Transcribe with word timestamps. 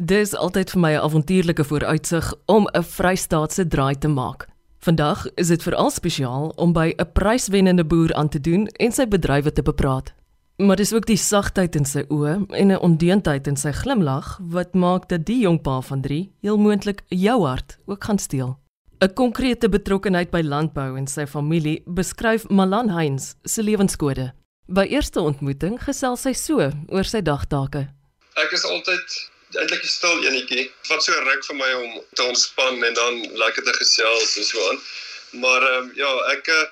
Dis 0.00 0.30
altyd 0.32 0.70
vir 0.72 0.80
my 0.80 0.90
'n 0.96 1.02
avontuurlike 1.04 1.64
vooruitsig 1.64 2.34
om 2.46 2.66
'n 2.72 2.82
Vrystaatse 2.82 3.66
draai 3.68 3.98
te 3.98 4.08
maak. 4.08 4.48
Vandag 4.78 5.26
is 5.34 5.48
dit 5.48 5.62
veral 5.62 5.90
spesiaal 5.90 6.52
om 6.56 6.72
by 6.72 6.94
'n 6.96 7.12
pryswennende 7.12 7.84
boer 7.84 8.14
aan 8.14 8.28
te 8.28 8.40
doen 8.40 8.66
en 8.66 8.92
sy 8.92 9.06
bedrywe 9.06 9.52
te 9.52 9.62
bepraat. 9.62 10.14
Maar 10.56 10.76
dis 10.76 10.92
ook 10.92 11.06
die 11.06 11.16
sagtheid 11.16 11.76
in 11.76 11.84
sy 11.84 12.04
oë 12.08 12.46
en 12.48 12.70
'n 12.72 12.78
ondeentheid 12.78 13.46
in 13.46 13.56
sy 13.56 13.72
glimlag 13.72 14.38
wat 14.42 14.74
maak 14.74 15.08
dat 15.08 15.26
die 15.26 15.40
jong 15.40 15.62
pa 15.62 15.80
van 15.80 16.00
3 16.00 16.32
heel 16.40 16.58
moontlik 16.58 17.02
jou 17.08 17.46
hart 17.46 17.78
ook 17.86 18.04
gaan 18.04 18.18
steel. 18.18 18.58
'n 19.00 19.14
Konkrete 19.14 19.68
betrokkenheid 19.68 20.30
by 20.30 20.40
landbou 20.40 20.96
en 20.96 21.06
sy 21.06 21.26
familie 21.26 21.82
beskryf 21.86 22.48
Malan 22.48 22.88
Heinz 22.88 23.34
se 23.44 23.62
lewenskode. 23.62 24.32
By 24.66 24.86
eerste 24.86 25.20
ontmoeting 25.20 25.82
gesels 25.82 26.20
sy 26.20 26.32
so 26.32 26.72
oor 26.88 27.04
sy 27.04 27.20
dagtake. 27.20 27.88
Ek 28.36 28.52
is 28.52 28.64
altyd 28.64 29.30
eintlik 29.58 29.82
'n 29.82 29.94
stil 29.96 30.24
enetjie. 30.24 30.70
Wat 30.88 31.04
so 31.04 31.12
ruk 31.12 31.44
vir 31.44 31.56
my 31.56 31.72
om 31.72 32.04
te 32.14 32.22
ontspan 32.22 32.84
en 32.84 32.94
dan 32.94 33.36
lekker 33.42 33.62
te 33.64 33.72
gesels 33.72 34.36
en 34.36 34.44
so 34.44 34.68
aan. 34.68 34.80
Maar 35.30 35.62
ehm 35.62 35.82
um, 35.82 35.92
ja, 35.94 36.12
ek 36.34 36.48
uh, 36.48 36.64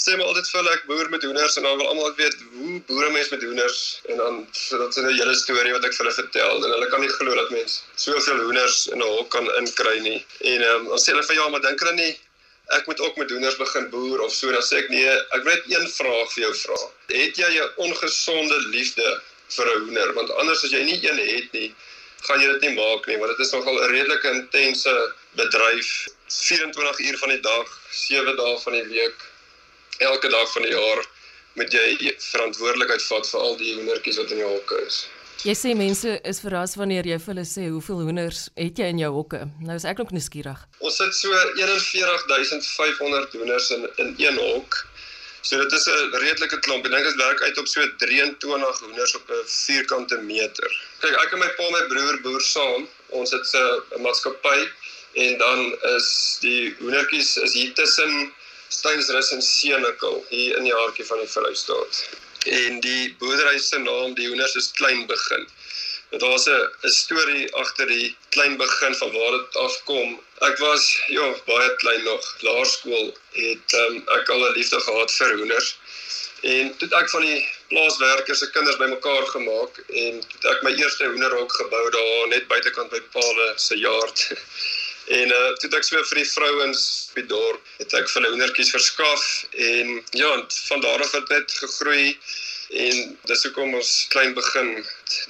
sê 0.00 0.16
maar 0.16 0.30
altyd 0.30 0.48
vir 0.50 0.58
hulle 0.60 0.72
ek 0.76 0.86
boer 0.88 1.10
met 1.10 1.22
hoenders 1.22 1.56
en 1.56 1.62
dan 1.68 1.76
wil 1.76 1.88
almal 1.88 2.14
weet 2.16 2.36
hoe 2.54 2.80
boere 2.88 3.10
mens 3.10 3.28
met 3.34 3.42
hoenders 3.42 4.00
en 4.08 4.16
dan 4.16 4.40
dat 4.70 4.96
is 4.96 5.02
'n 5.02 5.12
hele 5.20 5.34
storie 5.34 5.72
wat 5.76 5.84
ek 5.84 5.94
vir 5.94 6.04
hulle 6.04 6.18
vertel 6.22 6.64
en 6.64 6.70
hulle 6.76 6.88
kan 6.88 7.00
nie 7.00 7.14
glo 7.18 7.34
dat 7.34 7.50
mens 7.50 7.82
soveel 7.96 8.40
hoenders 8.46 8.86
in 8.86 8.98
'n 8.98 9.12
hok 9.16 9.30
kan 9.30 9.46
inkry 9.60 9.98
nie. 9.98 10.20
En 10.40 10.62
ehm 10.62 10.80
um, 10.80 10.88
dan 10.88 10.98
sê 10.98 11.12
hulle 11.12 11.28
vir 11.28 11.36
ja, 11.36 11.48
maar 11.48 11.62
dink 11.68 11.80
hulle 11.80 11.94
nie 11.94 12.14
ek 12.76 12.86
moet 12.86 13.00
ook 13.00 13.16
met 13.16 13.30
hoenders 13.30 13.56
begin 13.56 13.88
boer 13.90 14.20
of 14.20 14.32
so 14.34 14.50
dan 14.52 14.62
sê 14.62 14.78
ek 14.82 14.90
nee, 14.94 15.14
ek 15.36 15.42
wil 15.44 15.54
net 15.54 15.70
een 15.70 15.88
vraag 15.90 16.32
vir 16.34 16.42
jou 16.44 16.54
vra. 16.62 16.80
Het 17.10 17.36
jy 17.42 17.50
'n 17.58 17.70
ongesonde 17.86 18.58
liefde 18.74 19.08
vir 19.56 19.66
'n 19.66 19.80
hoender? 19.84 20.12
Want 20.14 20.30
anders 20.30 20.64
as 20.64 20.70
jy 20.70 20.82
nie 20.82 21.00
een 21.02 21.18
het 21.18 21.52
nie, 21.52 21.74
gaan 22.26 22.42
jy 22.42 22.48
dit 22.52 22.68
nie 22.68 22.76
maak 22.78 23.06
nie 23.06 23.18
want 23.20 23.36
dit 23.36 23.46
is 23.46 23.52
nogal 23.52 23.80
'n 23.80 23.92
redelike 23.92 24.32
intense 24.38 24.94
bedryf 25.40 26.08
24 26.28 27.00
uur 27.06 27.18
van 27.18 27.30
die 27.34 27.40
dag 27.40 27.68
7 27.90 28.36
dae 28.36 28.58
van 28.64 28.72
die 28.72 28.88
week 28.96 29.18
elke 29.98 30.28
dag 30.28 30.52
van 30.52 30.62
die 30.62 30.74
jaar 30.74 31.06
moet 31.54 31.72
jy 31.72 32.16
verantwoordelikheid 32.32 33.02
vat 33.02 33.32
vir 33.32 33.40
al 33.40 33.56
die 33.56 33.74
hoendertjies 33.74 34.20
wat 34.22 34.30
in 34.30 34.44
jou 34.44 34.52
hokke 34.58 34.84
is 34.86 35.06
Jy 35.40 35.54
sê 35.56 35.70
mense 35.72 36.18
is 36.28 36.36
verras 36.44 36.74
wanneer 36.76 37.06
jy 37.08 37.16
vir 37.16 37.32
hulle 37.32 37.46
sê 37.48 37.62
hoeveel 37.72 38.02
hoenders 38.04 38.50
het 38.60 38.76
jy 38.76 38.90
in 38.92 38.98
jou 39.00 39.08
hokke. 39.14 39.38
Nou 39.64 39.72
is 39.78 39.86
ek 39.88 40.02
ook 40.02 40.10
nuuskierig. 40.12 40.66
Ons 40.84 40.98
sit 41.00 41.16
so 41.16 41.32
41500 41.32 43.38
hoenders 43.38 43.70
in 43.72 43.88
in 44.04 44.12
een 44.20 44.36
hok 44.36 44.82
So 45.42 45.56
dit 45.56 45.72
is 45.72 45.86
'n 45.86 46.16
redelike 46.22 46.58
klomp. 46.60 46.84
Ek 46.84 46.92
dink 46.92 47.04
dit 47.04 47.14
werk 47.16 47.40
uit 47.42 47.58
op 47.58 47.66
so 47.66 47.80
23 47.96 48.78
hoenders 48.78 49.14
op 49.16 49.30
'n 49.30 49.46
vierkante 49.46 50.16
meter. 50.16 50.70
Kyk, 51.00 51.14
ek 51.24 51.32
en 51.32 51.38
my 51.38 51.48
pa 51.56 51.64
en 51.66 51.72
my 51.72 51.84
broer 51.92 52.20
boer 52.20 52.40
saam. 52.40 52.88
Ons 53.08 53.30
het 53.30 53.46
'n 53.54 54.02
maatskappy 54.02 54.68
en 55.12 55.38
dan 55.38 55.76
is 55.96 56.38
die 56.40 56.76
hoendertjies 56.78 57.36
is 57.36 57.52
hier 57.52 57.72
tussen 57.74 58.32
Steynsrus 58.68 59.32
en 59.32 59.42
Senekal 59.42 60.24
hier 60.28 60.56
in 60.56 60.64
die 60.64 60.74
hartjie 60.74 61.06
van 61.06 61.18
die 61.18 61.28
Vrystaat. 61.28 62.08
En 62.46 62.80
die 62.80 63.14
boerdery 63.18 63.58
se 63.58 63.78
naam, 63.78 64.14
die 64.14 64.28
hoenders 64.28 64.54
is 64.54 64.70
Klein 64.72 65.06
Begin. 65.06 65.48
Dit 66.10 66.22
was 66.22 66.46
'n 66.48 66.90
storie 66.90 67.54
agter 67.54 67.86
die 67.86 68.16
klein 68.28 68.56
begin 68.56 68.94
van 68.94 69.12
waar 69.12 69.30
dit 69.38 69.56
afkom. 69.56 70.20
Ek 70.38 70.58
was 70.58 71.02
ja, 71.06 71.26
baie 71.46 71.74
klein 71.76 72.02
nog, 72.04 72.24
laerskool 72.40 73.16
het 73.32 73.72
um, 73.82 74.02
ek 74.18 74.28
al 74.28 74.42
'n 74.48 74.56
liefde 74.58 74.80
gehad 74.80 75.12
vir 75.12 75.36
hoenders. 75.36 75.78
En 76.40 76.76
toe 76.76 76.88
ek 76.98 77.10
van 77.10 77.22
die 77.22 77.48
plaaswerkers 77.68 78.38
se 78.38 78.50
kinders 78.50 78.76
bymekaar 78.76 79.26
gemaak 79.26 79.78
en 79.88 80.20
toe 80.40 80.50
ek 80.50 80.62
my 80.62 80.74
eerste 80.74 81.04
hoenderhok 81.04 81.52
gebou 81.52 81.90
daar 81.90 82.28
net 82.28 82.48
buitekant 82.48 82.90
by 82.90 83.00
Paule 83.14 83.52
se 83.56 83.78
yard. 83.78 84.28
En 85.10 85.32
uh 85.34 85.54
toe 85.58 85.70
ek 85.74 85.84
so 85.84 86.02
vir 86.06 86.18
die 86.20 86.30
vrouens 86.30 86.82
by 87.14 87.22
dorp 87.26 87.70
het 87.78 87.94
ek 87.98 88.10
vir 88.10 88.20
hulle 88.20 88.34
hoendertjies 88.34 88.70
verskaf 88.70 89.24
en 89.50 89.96
ja, 90.14 90.30
van 90.68 90.80
daar 90.84 91.02
af 91.02 91.16
het 91.18 91.26
dit 91.28 91.56
gegroei 91.62 92.04
en 92.70 93.18
dis 93.26 93.42
hoekom 93.44 93.74
ons 93.74 93.90
klein 94.12 94.34
begin 94.34 94.68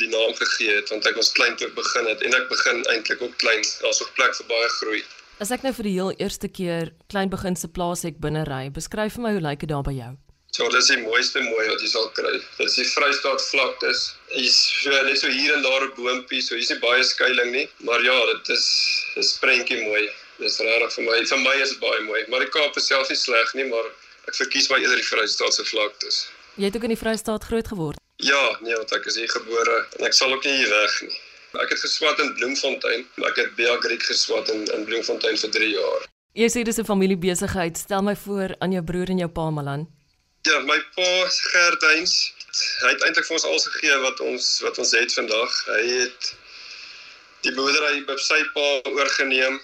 die 0.00 0.08
naam 0.12 0.32
gegee 0.36 0.76
het 0.76 0.90
want 0.92 1.06
ek 1.08 1.16
ons 1.16 1.32
klein 1.32 1.56
toe 1.56 1.70
begin 1.76 2.08
het 2.10 2.22
en 2.26 2.36
ek 2.36 2.48
begin 2.52 2.82
eintlik 2.92 3.22
ook 3.24 3.36
klein. 3.40 3.62
Daar's 3.80 4.02
ook 4.02 4.12
plek 4.14 4.34
vir 4.36 4.48
baie 4.50 4.68
groei. 4.76 5.02
As 5.40 5.52
ek 5.54 5.62
nou 5.64 5.72
vir 5.72 5.88
die 5.88 5.94
heel 5.96 6.10
eerste 6.20 6.48
keer 6.48 6.90
klein 7.08 7.30
begin 7.32 7.56
se 7.56 7.68
plaas 7.68 8.04
ek 8.04 8.18
binne 8.20 8.44
ry 8.48 8.68
beskryf 8.68 9.16
vir 9.16 9.24
my 9.24 9.32
hoe 9.36 9.44
lyk 9.46 9.64
dit 9.64 9.72
daar 9.72 9.86
by 9.86 9.94
jou? 9.96 10.10
So 10.52 10.66
dis 10.74 10.90
die 10.90 10.98
mooiste 11.00 11.40
mooi 11.40 11.68
wat 11.70 11.80
jy 11.80 11.88
sal 11.88 12.10
kry. 12.12 12.32
Dis 12.58 12.74
die 12.76 12.84
Vrystaat 12.84 13.40
vlaktes 13.46 14.02
is 14.36 14.58
so 14.82 15.04
net 15.06 15.20
so 15.20 15.30
hier 15.32 15.54
en 15.54 15.62
daar 15.64 15.86
'n 15.86 15.94
boontjie 15.96 16.42
so 16.42 16.58
hier's 16.58 16.70
nie 16.70 16.80
baie 16.82 17.04
skuilings 17.04 17.54
nie 17.56 17.68
maar 17.88 18.04
ja 18.04 18.18
dit 18.34 18.50
is 18.56 18.66
dis 19.14 19.38
prentjie 19.40 19.80
mooi. 19.86 20.10
Dis 20.40 20.60
regtig 20.60 20.92
vir 20.92 21.04
my 21.08 21.24
vir 21.24 21.40
my 21.46 21.56
is 21.62 21.72
dit 21.72 21.80
baie 21.80 22.02
mooi 22.04 22.20
maar 22.28 22.44
die 22.44 22.52
Kaap 22.52 22.76
is 22.76 22.86
self 22.92 23.08
nie 23.08 23.16
sleg 23.16 23.54
nie 23.54 23.68
maar 23.72 23.88
ek 24.28 24.36
verkies 24.36 24.68
maar 24.68 24.80
eerder 24.80 25.00
die 25.00 25.08
Vrystaat 25.08 25.54
se 25.54 25.64
vlaktes 25.64 26.26
Jy 26.56 26.64
het 26.64 26.76
ook 26.76 26.86
in 26.88 26.94
die 26.94 26.98
Vrystaat 26.98 27.44
groot 27.44 27.68
geword. 27.68 27.98
Ja, 28.16 28.58
nee, 28.60 28.76
want 28.76 28.92
ek 28.92 29.06
is 29.06 29.16
hier 29.16 29.30
gebore 29.30 29.76
en 29.98 30.06
ek 30.08 30.16
sal 30.16 30.32
ook 30.32 30.44
nie 30.44 30.56
hier 30.58 30.72
weg 30.72 30.96
nie. 31.06 31.18
Ek 31.62 31.70
het 31.72 31.80
geswat 31.82 32.18
in 32.22 32.34
Bloemfontein. 32.34 33.06
Ek 33.26 33.38
het 33.40 33.54
Bea 33.58 33.76
Creek 33.82 34.02
geswat 34.06 34.50
in 34.54 34.66
in 34.74 34.84
Bloemfontein 34.84 35.38
vir 35.38 35.50
3 35.56 35.70
jaar. 35.70 36.04
Jy 36.38 36.48
sê 36.52 36.62
dis 36.62 36.78
'n 36.78 36.84
familiebesigheid. 36.84 37.78
Stel 37.78 38.02
my 38.02 38.16
voor 38.16 38.54
aan 38.58 38.72
jou 38.72 38.82
broer 38.82 39.08
en 39.10 39.18
jou 39.18 39.28
pa 39.28 39.50
Malan. 39.50 39.88
Ja, 40.42 40.60
my 40.60 40.78
pa 40.94 41.28
Gerduins, 41.28 42.32
hy 42.82 42.90
het 42.92 43.02
eintlik 43.04 43.26
vir 43.26 43.34
ons 43.34 43.44
alles 43.44 43.66
gegee 43.66 43.96
wat 43.98 44.20
ons 44.20 44.60
wat 44.60 44.78
ons 44.78 44.92
het 44.92 45.12
vandag. 45.12 45.52
Hy 45.66 45.82
het 46.00 46.34
die 47.42 47.52
boerdery 47.52 48.04
by 48.04 48.16
sy 48.16 48.40
pa 48.54 48.68
oorgeneem. 48.90 49.60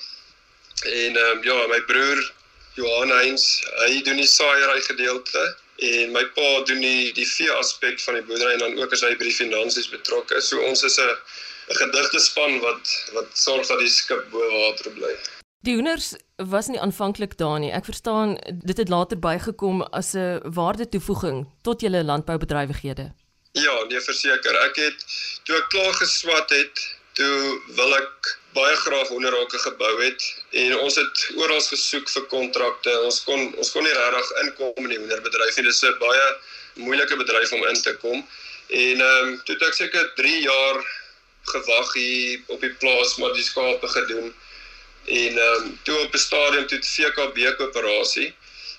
En 0.84 1.16
ehm 1.16 1.38
um, 1.38 1.44
ja, 1.44 1.66
my 1.66 1.80
broer 1.80 2.32
Johan 2.74 3.10
Heinz, 3.10 3.62
hy 3.84 4.02
doen 4.02 4.16
die 4.16 4.28
saaiery 4.28 4.80
gedeelte 4.80 5.56
en 5.78 6.12
my 6.12 6.24
pa 6.36 6.62
doen 6.64 6.80
die 6.80 7.12
die 7.12 7.26
vee 7.28 7.52
aspek 7.52 8.00
van 8.00 8.14
die 8.14 8.22
boerdery 8.22 8.52
en 8.52 8.58
dan 8.64 8.78
ook 8.78 8.92
as 8.92 9.04
hy 9.04 9.14
by 9.16 9.28
die 9.28 9.38
finansies 9.38 9.88
betrokke 9.92 10.36
is. 10.36 10.48
So 10.48 10.60
ons 10.60 10.82
is 10.82 10.98
'n 10.98 11.16
'n 11.70 11.76
gedigte 11.82 12.20
span 12.20 12.60
wat 12.60 12.92
wat 13.12 13.28
sorg 13.34 13.66
dat 13.66 13.78
die 13.78 13.88
skip 13.88 14.30
bo 14.30 14.38
water 14.38 14.90
bly. 14.90 15.14
Die 15.66 15.74
hoenders 15.74 16.14
was 16.36 16.66
nie 16.66 16.80
aanvanklik 16.80 17.36
daar 17.36 17.58
nie. 17.58 17.72
Ek 17.72 17.84
verstaan 17.84 18.36
dit 18.64 18.76
het 18.76 18.88
later 18.88 19.18
bygekom 19.18 19.82
as 19.82 20.14
'n 20.14 20.40
waarde 20.44 20.88
toevoeging 20.88 21.46
tot 21.62 21.80
julle 21.80 22.04
landboubedrywighede. 22.04 23.12
Ja, 23.52 23.84
nee 23.88 24.00
verseker. 24.00 24.54
Ek 24.68 24.76
het 24.76 25.04
toe 25.44 25.56
ek 25.56 25.68
klaar 25.68 25.94
geswat 25.94 26.50
het, 26.50 26.95
toe 27.16 27.60
wil 27.76 27.94
ek 27.96 28.32
baie 28.56 28.76
graag 28.76 29.10
onderhokke 29.16 29.58
gebou 29.60 29.92
het 30.02 30.24
en 30.62 30.74
ons 30.78 30.96
het 31.00 31.22
oral 31.40 31.60
gesoek 31.60 32.10
vir 32.12 32.26
kontrakte. 32.32 32.92
Ons 33.08 33.22
kon 33.28 33.48
ons 33.56 33.72
kon 33.72 33.84
nie 33.84 33.94
regtig 33.96 34.32
inkom 34.42 34.84
in 34.84 34.92
die 34.94 35.00
hoenderbedryf 35.00 35.56
nie. 35.56 35.66
Dit 35.68 35.74
is 35.74 35.82
'n 35.84 35.98
baie 36.02 36.26
moeilike 36.84 37.16
bedryf 37.16 37.52
om 37.52 37.66
in 37.66 37.80
te 37.82 37.94
kom. 38.04 38.20
En 38.68 39.00
ehm 39.00 39.28
um, 39.28 39.40
toe 39.44 39.54
het 39.54 39.68
ek 39.68 39.78
seker 39.80 40.12
3 40.20 40.40
jaar 40.42 40.78
gewag 41.52 41.92
hier 41.94 42.40
op 42.46 42.60
die 42.60 42.74
plaas 42.82 43.16
maar 43.16 43.32
die 43.32 43.48
skape 43.48 43.88
gedoen. 43.88 44.34
En 45.06 45.38
ehm 45.38 45.62
um, 45.64 45.78
toe 45.84 45.98
op 46.04 46.14
'n 46.14 46.24
stadium 46.28 46.66
toe 46.66 46.78
die 46.78 46.92
VKB 46.96 47.56
koöperasie 47.56 48.34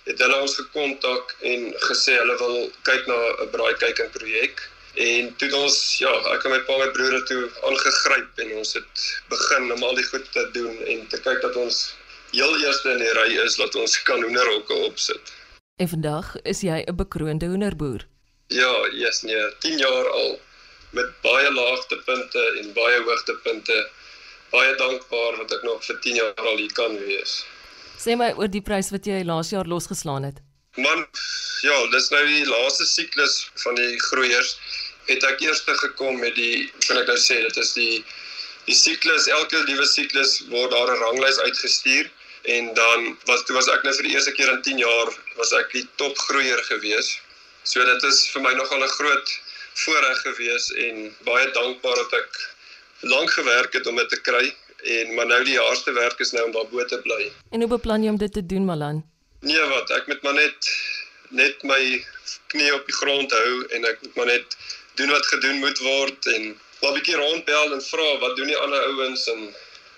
het 0.08 0.20
hulle 0.24 0.42
ons 0.42 0.56
gekontak 0.56 1.36
en 1.42 1.74
gesê 1.90 2.18
hulle 2.22 2.38
wil 2.38 2.58
kyk 2.90 3.08
na 3.08 3.20
'n 3.44 3.50
braaikykking 3.56 4.12
projek 4.12 4.70
En 4.98 5.36
toe 5.38 5.50
ons 5.54 5.76
ja, 6.02 6.10
ek 6.34 6.46
en 6.48 6.56
my 6.56 6.60
pa 6.66 6.76
my 6.80 6.88
broer 6.96 7.20
het 7.20 7.28
toe 7.30 7.44
aangegryp 7.70 8.40
en 8.42 8.54
ons 8.58 8.74
het 8.74 9.04
begin 9.30 9.72
om 9.76 9.84
al 9.86 10.00
die 10.00 10.06
goed 10.10 10.26
te 10.34 10.46
doen 10.56 10.80
en 10.90 11.04
te 11.12 11.20
kyk 11.22 11.44
dat 11.44 11.60
ons 11.62 11.82
heel 12.32 12.56
eerste 12.64 12.96
in 12.96 13.04
die 13.04 13.12
ry 13.20 13.28
is 13.44 13.60
dat 13.62 13.76
ons 13.78 13.94
kan 14.10 14.24
hoenderhokke 14.26 14.80
opsit. 14.88 15.34
En 15.78 15.90
vandag 15.92 16.34
is 16.50 16.64
jy 16.66 16.82
'n 16.82 16.96
bekroonde 16.96 17.46
hoenderboer. 17.46 18.08
Ja, 18.48 18.74
yes 18.92 19.22
nee, 19.22 19.46
10 19.60 19.78
jaar 19.78 20.10
al 20.10 20.40
met 20.92 21.14
baie 21.22 21.52
laagtepunte 21.54 22.42
en 22.62 22.74
baie 22.74 23.04
hoogtepunte. 23.04 23.90
Baie 24.50 24.76
dankbaar 24.76 25.38
dat 25.38 25.52
ek 25.60 25.64
nog 25.64 25.86
vir 25.86 26.00
10 26.00 26.16
jaar 26.16 26.34
al 26.36 26.58
hier 26.58 26.74
kan 26.74 26.98
wees. 27.06 27.46
Sê 28.00 28.16
my 28.16 28.32
oor 28.38 28.48
die 28.48 28.62
prys 28.62 28.90
wat 28.90 29.06
jy 29.06 29.24
laas 29.24 29.50
jaar 29.50 29.68
losgeslaan 29.68 30.24
het. 30.24 30.42
Man, 30.78 31.06
ja, 31.62 31.78
dis 31.92 32.10
nou 32.14 32.24
die 32.26 32.46
laaste 32.46 32.86
siklus 32.86 33.50
van 33.64 33.76
die 33.76 34.00
groeiers 34.00 34.58
het 35.08 35.24
ek 35.24 35.42
eers 35.42 35.64
gekom 35.66 36.20
met 36.20 36.36
die 36.36 36.70
kan 36.88 36.98
ek 37.02 37.08
nou 37.08 37.18
sê 37.18 37.42
dit 37.42 37.58
is 37.64 37.74
die 37.74 38.04
die 38.68 38.76
siklus 38.76 39.28
elke 39.32 39.64
nuwe 39.68 39.86
siklus 39.88 40.42
word 40.52 40.72
daar 40.72 40.92
'n 40.92 41.00
ranglys 41.04 41.40
uitgestuur 41.40 42.10
en 42.56 42.74
dan 42.74 43.18
was 43.26 43.44
toe 43.46 43.56
was 43.56 43.68
ek 43.68 43.84
nou 43.84 43.94
vir 43.96 44.08
die 44.08 44.14
eerste 44.16 44.32
keer 44.32 44.52
in 44.52 44.62
10 44.62 44.78
jaar 44.84 45.10
was 45.40 45.52
ek 45.52 45.72
die 45.72 45.88
topgroeier 46.02 46.62
gewees. 46.70 47.20
So 47.64 47.84
dit 47.84 48.04
is 48.04 48.28
vir 48.34 48.42
my 48.42 48.54
nogal 48.54 48.84
'n 48.84 48.96
groot 49.00 49.34
voorreg 49.84 50.22
gewees 50.28 50.72
en 50.86 51.16
baie 51.24 51.52
dankbaar 51.52 51.96
dat 51.96 52.14
ek 52.22 52.40
lank 53.02 53.30
gewerk 53.30 53.74
het 53.74 53.88
om 53.88 53.96
dit 53.96 54.10
te 54.10 54.22
kry 54.22 54.56
en 54.84 55.14
maar 55.16 55.28
nou 55.28 55.44
die 55.44 55.60
hardste 55.60 55.94
werk 55.94 56.20
is 56.20 56.32
nou 56.32 56.46
om 56.46 56.52
daar 56.52 56.70
bo 56.72 56.86
te 56.86 57.00
bly. 57.02 57.32
En 57.52 57.60
hoe 57.60 57.70
beplan 57.70 58.04
jy 58.04 58.10
om 58.10 58.18
dit 58.18 58.34
te 58.34 58.46
doen 58.46 58.66
Malan? 58.66 59.04
Nee 59.42 59.68
wat, 59.70 59.92
ek 59.92 60.08
moet 60.08 60.22
maar 60.24 60.34
net 60.34 60.72
net 61.30 61.64
my 61.64 62.06
knie 62.48 62.74
op 62.74 62.86
die 62.88 62.96
grond 62.96 63.32
hou 63.32 63.66
en 63.76 63.86
ek 63.86 64.02
moet 64.02 64.16
maar 64.16 64.30
net 64.32 64.58
doen 65.00 65.14
wat 65.16 65.26
gedoen 65.34 65.60
moet 65.64 65.80
word 65.86 66.32
en 66.36 66.56
maar 66.82 66.92
'n 66.92 66.98
bietjie 67.00 67.18
rondbel 67.18 67.74
en 67.74 67.82
vra 67.82 68.08
wat 68.24 68.36
doen 68.38 68.54
die 68.54 68.62
ander 68.64 68.82
ouens 68.92 69.28
en 69.34 69.42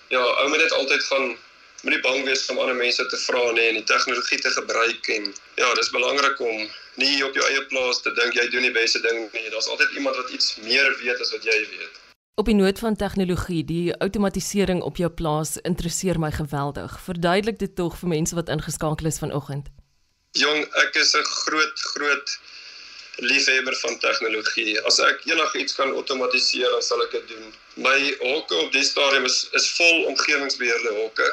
ja, 0.08 0.22
ou 0.22 0.48
moet 0.48 0.62
net 0.64 0.72
altyd 0.72 1.02
gaan 1.12 1.36
moenie 1.82 2.00
bang 2.04 2.24
wees 2.24 2.48
om 2.52 2.58
ander 2.58 2.76
mense 2.76 3.06
te 3.06 3.18
vra 3.26 3.42
nie 3.56 3.66
en 3.68 3.78
die 3.80 3.88
tegnologie 3.88 4.38
te 4.38 4.50
gebruik 4.50 5.08
en 5.16 5.32
ja, 5.56 5.74
dis 5.74 5.90
belangrik 5.96 6.40
om 6.40 6.68
nie 7.00 7.24
op 7.24 7.34
jou 7.34 7.46
eie 7.48 7.64
plaas 7.72 8.02
te 8.04 8.12
dink 8.18 8.36
jy 8.36 8.46
doen 8.52 8.66
die 8.68 8.74
beste 8.74 9.00
ding 9.04 9.28
nie. 9.32 9.48
Daar's 9.52 9.68
altyd 9.72 9.96
iemand 9.96 10.16
wat 10.16 10.30
iets 10.36 10.56
meer 10.64 10.88
weet 11.02 11.20
as 11.20 11.32
wat 11.36 11.44
jy 11.44 11.58
weet. 11.72 11.98
Op 12.40 12.48
die 12.48 12.56
noot 12.56 12.78
van 12.78 12.96
tegnologie, 12.96 13.64
die 13.64 13.94
outomatisering 14.00 14.80
op 14.82 14.96
jou 14.96 15.10
plaas 15.12 15.56
interesseer 15.68 16.20
my 16.20 16.30
geweldig. 16.32 16.94
Verduidelik 17.04 17.58
dit 17.60 17.74
tog 17.76 17.98
vir 18.00 18.08
mense 18.08 18.34
wat 18.34 18.48
ingeskakel 18.48 19.06
is 19.06 19.20
vanoggend. 19.20 19.68
Jong, 20.38 20.64
ek 20.84 20.96
is 20.96 21.14
'n 21.16 21.24
groot 21.24 21.80
groot 21.94 22.38
liefhebber 23.20 23.76
van 23.76 23.98
tegnologie. 23.98 24.80
As 24.88 24.98
ek 25.04 25.24
enigiets 25.28 25.74
kan 25.78 25.92
outomatiseer, 25.92 26.70
dan 26.70 26.82
sal 26.82 27.02
ek 27.04 27.16
dit 27.18 27.28
doen. 27.34 27.52
My 27.86 27.98
hokke 28.20 28.56
op 28.64 28.72
die 28.72 28.84
stadium 28.84 29.26
is 29.28 29.46
is 29.58 29.68
vol 29.78 30.06
omgewingsbeheerde 30.12 30.94
hokke. 31.00 31.28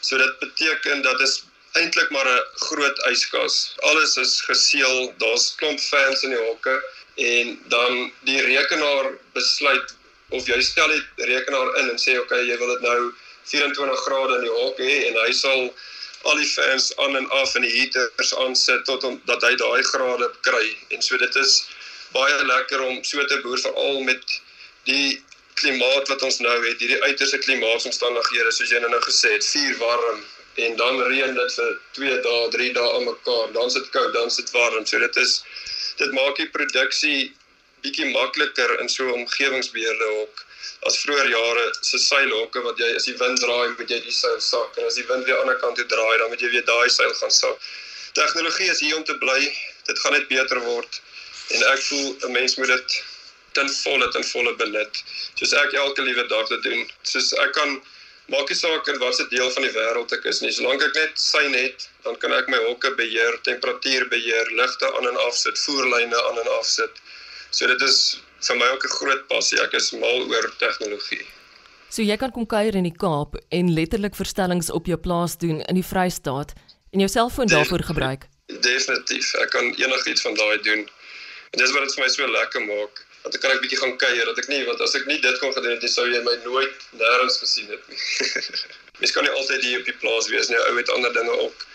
So 0.00 0.18
dit 0.18 0.38
beteken 0.40 1.02
dat 1.02 1.20
is 1.20 1.42
eintlik 1.78 2.10
maar 2.10 2.28
'n 2.28 2.44
groot 2.66 2.98
yskas. 3.10 3.74
Alles 3.90 4.16
is 4.16 4.40
geseël. 4.40 5.14
Daar's 5.18 5.54
klomp 5.54 5.80
fans 5.80 6.22
in 6.22 6.30
die 6.30 6.44
hokke 6.48 6.82
en 7.14 7.58
dan 7.68 8.12
die 8.24 8.40
rekenaar 8.42 9.12
besluit 9.32 9.94
of 10.30 10.46
jy 10.46 10.60
stel 10.62 10.88
die 10.88 11.26
rekenaar 11.30 11.76
in 11.80 11.90
en 11.90 11.98
sê 11.98 12.18
okay, 12.18 12.44
jy 12.46 12.56
wil 12.58 12.74
dit 12.74 12.86
nou 12.86 13.12
24 13.50 14.04
grade 14.06 14.36
in 14.38 14.44
die 14.46 14.54
hok 14.54 14.78
hê 14.78 14.96
en 15.08 15.18
hy 15.24 15.32
sal 15.34 15.70
al 16.28 16.36
die 16.36 16.48
fans 16.48 16.90
aan 16.96 17.16
en 17.16 17.28
af 17.40 17.54
en 17.54 17.64
die 17.64 17.72
heaters 17.78 18.34
aansit 18.44 18.84
tot 18.84 19.04
om 19.04 19.20
dat 19.30 19.42
hy 19.46 19.54
daai 19.56 19.82
grade 19.92 20.28
kry. 20.46 20.66
En 20.94 21.02
so 21.02 21.16
dit 21.20 21.36
is 21.40 21.54
baie 22.12 22.44
lekker 22.44 22.82
om 22.84 23.02
so 23.04 23.24
te 23.24 23.40
boer 23.44 23.60
veral 23.62 24.02
met 24.08 24.40
die 24.88 25.22
klimaat 25.60 26.08
wat 26.08 26.22
ons 26.22 26.40
nou 26.44 26.56
het, 26.66 26.80
hierdie 26.80 27.00
uiterste 27.04 27.38
klimaatsomstandighede 27.44 28.52
soos 28.52 28.72
jy 28.72 28.80
nou, 28.82 28.92
nou 28.92 29.00
gesê 29.04 29.34
het, 29.36 29.46
vuur 29.46 29.76
warm 29.80 30.22
en 30.60 30.76
dan 30.76 31.02
reën 31.08 31.34
dit 31.34 31.54
vir 31.56 31.74
2 31.96 32.16
dae, 32.24 32.48
3 32.54 32.72
dae 32.76 32.94
aan 32.96 33.04
mekaar. 33.06 33.52
Dan 33.56 33.70
sit 33.70 33.86
koud, 33.94 34.12
dan 34.12 34.30
sit 34.30 34.50
warm. 34.56 34.86
So 34.86 34.98
dit 34.98 35.16
is 35.16 35.40
dit 36.00 36.12
maak 36.16 36.36
die 36.40 36.48
produksie 36.52 37.30
bietjie 37.84 38.08
makliker 38.12 38.76
in 38.80 38.88
so 38.88 39.08
omgewingsbeheerde 39.16 40.08
hok 40.18 40.46
as 40.88 40.96
vroeër 41.02 41.28
jare 41.34 41.66
se 41.88 41.98
seilhokke 41.98 42.62
wat 42.64 42.80
jy 42.82 42.88
as 42.96 43.06
die 43.08 43.16
wind 43.20 43.40
draai 43.44 43.68
moet 43.76 43.92
jy 43.92 44.00
die 44.06 44.16
seil 44.16 44.40
sak 44.46 44.78
en 44.80 44.88
as 44.88 44.98
die 45.00 45.06
wind 45.10 45.26
weer 45.28 45.36
aan 45.36 45.48
die 45.48 45.52
ander 45.52 45.60
kant 45.62 45.76
toe 45.80 45.86
draai 45.92 46.18
dan 46.22 46.32
moet 46.32 46.44
jy 46.44 46.50
weer 46.54 46.66
daai 46.72 46.88
seil 46.96 47.14
gaan 47.20 47.34
sak. 47.36 47.70
Tegnologie 48.18 48.70
is 48.72 48.80
hier 48.80 48.96
om 48.96 49.04
te 49.04 49.16
bly. 49.22 49.40
Dit 49.88 49.98
gaan 50.02 50.16
net 50.16 50.28
beter 50.32 50.60
word 50.66 51.00
en 51.56 51.64
ek 51.72 51.82
voel 51.88 52.08
'n 52.28 52.32
mens 52.32 52.56
moet 52.56 52.72
dit 52.72 52.98
ten 53.58 53.68
volle 53.76 54.08
ten 54.16 54.24
volle 54.32 54.54
benut. 54.62 55.02
Soos 55.34 55.52
ek 55.62 55.72
elke 55.84 56.02
liewe 56.08 56.26
dag 56.32 56.48
dit 56.48 56.62
doen. 56.62 56.84
Soos 57.12 57.32
ek 57.44 57.52
kan 57.58 57.80
maak 58.30 58.48
nie 58.48 58.56
saak 58.58 58.88
in 58.88 58.98
watter 59.02 59.28
deel 59.30 59.50
van 59.50 59.66
die 59.66 59.74
wêreld 59.74 60.12
ek 60.16 60.26
is 60.32 60.40
nie. 60.40 60.52
Solank 60.54 60.82
ek 60.86 60.94
net 60.94 61.18
sein 61.18 61.54
het, 61.54 61.88
dan 62.04 62.18
kan 62.22 62.32
ek 62.32 62.48
my 62.48 62.60
hokke 62.66 62.92
beheer, 63.00 63.38
temperatuur 63.48 64.06
beheer, 64.12 64.52
ligte 64.60 64.90
aan 64.96 65.08
en 65.08 65.18
af 65.26 65.36
sit, 65.36 65.58
voerlyne 65.66 66.22
aan 66.28 66.38
en 66.44 66.52
af 66.58 66.66
sit. 66.66 67.02
So 67.50 67.66
dit 67.66 67.82
is 67.82 68.20
vir 68.46 68.56
my 68.56 68.66
ook 68.74 68.84
'n 68.84 68.96
groot 68.96 69.28
passie. 69.28 69.60
Ek 69.62 69.72
is 69.72 69.92
mal 69.92 70.26
oor 70.30 70.54
tegnologie. 70.58 71.26
So 71.90 72.02
jy 72.02 72.16
kan 72.16 72.30
kom 72.30 72.46
kuier 72.46 72.74
in 72.74 72.86
die 72.86 72.96
Kaap 72.96 73.34
en 73.50 73.72
letterlik 73.74 74.14
verstellings 74.14 74.70
op 74.70 74.86
jou 74.86 74.96
plaas 74.96 75.36
doen 75.38 75.60
in 75.60 75.74
die 75.74 75.86
Vrystaat 75.86 76.52
en 76.92 77.00
jou 77.02 77.08
selfoon 77.08 77.46
daarvoor 77.46 77.82
gebruik. 77.82 78.26
Definitief. 78.46 79.34
Ek 79.34 79.50
kan 79.50 79.74
enigiets 79.74 80.22
van 80.22 80.34
daai 80.34 80.62
doen. 80.62 80.88
En 81.50 81.58
dis 81.58 81.72
wat 81.74 81.82
dit 81.82 81.94
vir 81.94 82.04
my 82.04 82.08
so 82.08 82.26
lekker 82.26 82.62
maak. 82.66 83.04
Dat 83.22 83.34
ek 83.34 83.40
kan 83.40 83.50
ek 83.50 83.60
bietjie 83.60 83.78
gaan 83.78 83.96
kuier, 84.00 84.24
dat 84.24 84.38
ek 84.38 84.48
nie 84.48 84.62
want 84.64 84.80
as 84.80 84.94
ek 84.94 85.06
nie 85.06 85.18
dit 85.20 85.38
kon 85.42 85.52
gedoen 85.52 85.74
het, 85.74 85.90
sou 85.90 86.06
jy 86.08 86.22
my 86.24 86.36
nooit 86.44 86.86
nêrens 86.96 87.36
gesien 87.42 87.68
het 87.68 87.82
nie. 87.90 87.98
Mens 89.00 89.12
kan 89.12 89.26
nie 89.26 89.34
altyd 89.34 89.66
hier 89.66 89.82
op 89.82 89.90
die 89.90 89.98
plaas 90.00 90.30
wees 90.30 90.48
nie. 90.48 90.58
Ou 90.70 90.76
het 90.78 90.94
ander 90.94 91.12
dinge 91.12 91.36
ook 91.42 91.66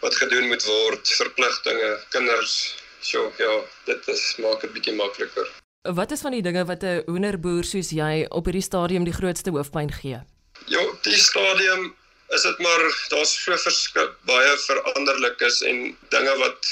wat 0.00 0.14
gedoen 0.14 0.46
moet 0.48 0.64
word, 0.64 1.10
verpligtinge, 1.18 1.90
kinders. 2.14 2.76
So 3.06 3.32
ja, 3.38 3.52
dit 3.86 4.08
is 4.10 4.22
maak 4.42 4.64
dit 4.64 4.72
bietjie 4.74 4.94
makliker. 4.98 5.50
Wat 5.94 6.10
is 6.10 6.24
van 6.26 6.34
die 6.34 6.42
dinge 6.42 6.64
wat 6.66 6.82
'n 6.82 7.04
hoenderboer 7.06 7.64
soos 7.64 7.90
jy 7.94 8.26
op 8.38 8.48
hierdie 8.48 8.66
stadium 8.70 9.04
die 9.04 9.14
grootste 9.18 9.50
hoofpyn 9.54 9.92
gee? 10.00 10.18
Ja, 10.66 10.82
die 11.02 11.20
stadium 11.30 11.94
is 12.34 12.42
dit 12.42 12.58
maar 12.58 12.82
daar's 13.12 13.34
so 13.44 13.56
verskil 13.56 14.10
baie 14.26 14.56
veranderlikes 14.64 15.60
en 15.62 15.96
dinge 16.10 16.34
wat 16.42 16.62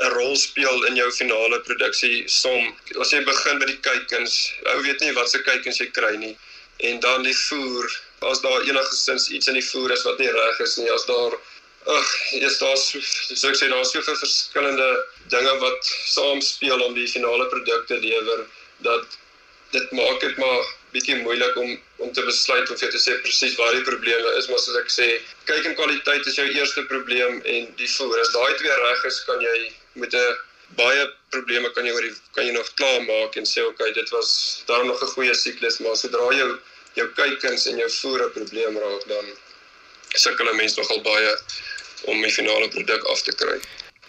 'n 0.00 0.10
rol 0.16 0.36
speel 0.36 0.84
in 0.90 0.96
jou 0.96 1.10
finale 1.12 1.60
produksie 1.60 2.28
som. 2.28 2.74
As 3.00 3.12
jy 3.12 3.24
begin 3.24 3.58
by 3.58 3.66
die 3.66 3.80
kuikens, 3.80 4.52
ou 4.72 4.82
weet 4.82 5.00
nie 5.00 5.12
wat 5.12 5.30
se 5.30 5.42
kuikens 5.42 5.78
jy 5.80 5.88
kry 5.90 6.16
nie. 6.16 6.36
En 6.76 7.00
dan 7.00 7.22
die 7.22 7.36
voer, 7.48 8.00
as 8.20 8.40
daar 8.40 8.62
enigsins 8.68 9.30
iets 9.30 9.48
in 9.48 9.54
die 9.54 9.68
voer 9.70 9.92
is 9.92 10.04
wat 10.04 10.18
nie 10.18 10.30
reg 10.30 10.60
is 10.60 10.76
nie, 10.76 10.90
as 10.92 11.06
daar 11.06 11.38
Ag, 11.84 12.32
is 12.32 12.58
daar 12.58 12.76
so 12.76 13.00
so 13.02 13.48
ek 13.48 13.56
sê 13.58 13.68
daar's 13.68 13.90
soveel 13.90 14.18
verskillende 14.20 14.90
dinge 15.34 15.54
wat 15.64 15.88
saamspeel 16.14 16.84
om 16.84 16.94
die 16.94 17.08
finale 17.10 17.48
produk 17.50 17.88
te 17.88 17.98
lewer 18.04 18.44
dat 18.86 19.18
dit 19.72 19.90
maak 19.98 20.20
dit 20.20 20.38
maar 20.38 20.62
bietjie 20.92 21.16
moeilik 21.24 21.56
om 21.56 21.72
om 22.04 22.12
te 22.12 22.22
besluit 22.26 22.70
of 22.70 22.80
jy 22.82 22.90
te 22.92 23.00
sê 23.02 23.16
presies 23.24 23.58
waar 23.58 23.74
die 23.74 23.84
probleme 23.86 24.30
is, 24.38 24.48
maar 24.50 24.62
soos 24.62 24.78
ek 24.80 24.90
sê, 24.90 25.08
kyk 25.50 25.68
en 25.70 25.76
kwaliteit 25.78 26.26
is 26.26 26.38
jou 26.38 26.46
eerste 26.50 26.82
probleem 26.90 27.38
en 27.54 27.68
die 27.78 27.90
voer. 27.96 28.18
As 28.20 28.32
daai 28.34 28.56
twee 28.58 28.78
reg 28.80 29.04
is, 29.10 29.20
kan 29.28 29.44
jy 29.44 29.58
met 30.02 30.14
'n 30.14 30.34
baie 30.76 31.06
probleme 31.34 31.70
kan 31.76 31.86
jy 31.86 31.92
oor 31.92 32.06
die 32.06 32.14
kan 32.36 32.46
jy 32.46 32.52
nog 32.52 32.68
klaar 32.80 33.00
maak 33.06 33.36
en 33.36 33.46
sê 33.46 33.64
okay, 33.66 33.92
dit 33.92 34.10
was 34.10 34.62
daar 34.66 34.84
nog 34.84 35.02
'n 35.02 35.14
goeie 35.14 35.34
siklus, 35.34 35.80
maar 35.80 35.96
sodra 35.96 36.30
jou 36.36 36.50
jou 36.94 37.08
kykens 37.18 37.66
en 37.66 37.78
jou 37.78 37.90
voer 38.00 38.26
'n 38.26 38.32
probleem 38.38 38.78
raak 38.78 39.08
dan 39.08 39.26
sukkel 40.18 40.48
'n 40.48 40.56
mens 40.56 40.76
nogal 40.76 41.00
baie 41.02 41.36
om 42.06 42.22
die 42.22 42.32
finale 42.32 42.68
produk 42.68 43.04
af 43.04 43.22
te 43.22 43.32
kry. 43.32 43.60